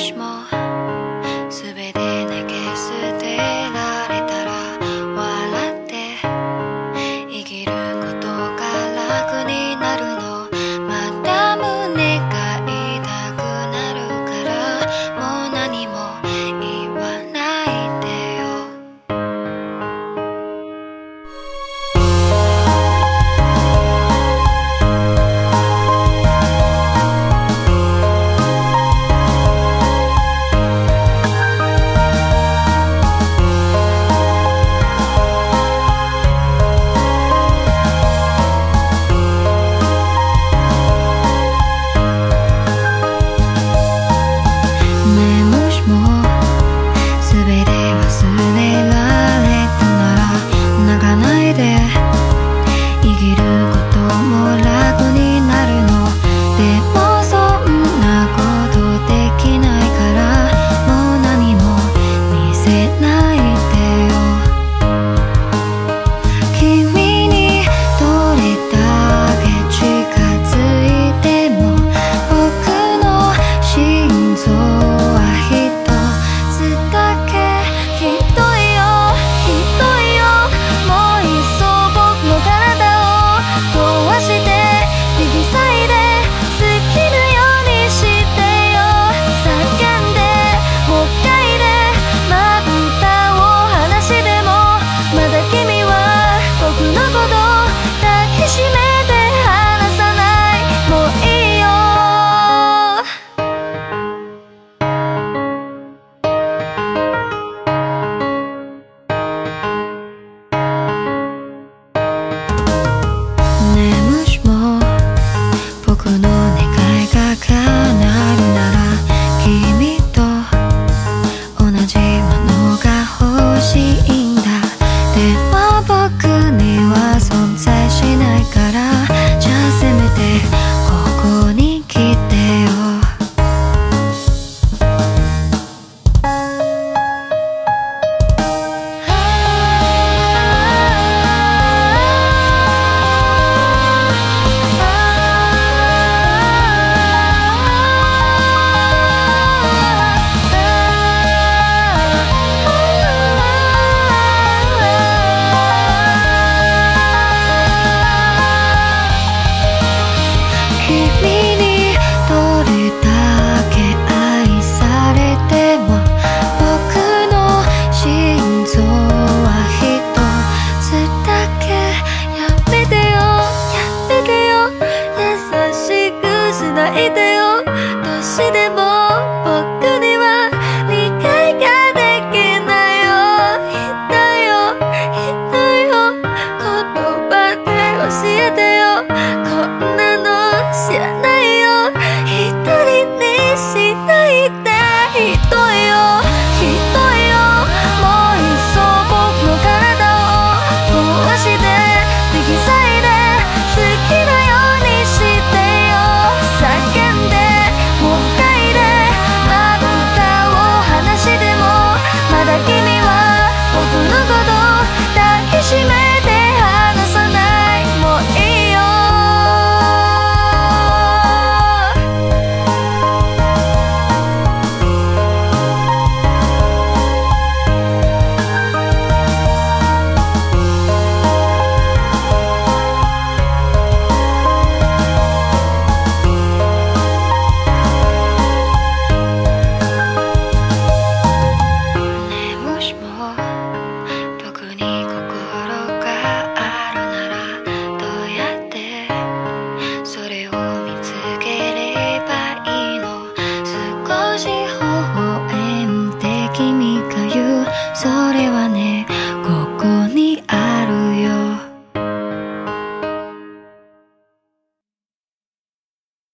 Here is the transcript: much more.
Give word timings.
much 0.00 0.14
more. 0.14 0.59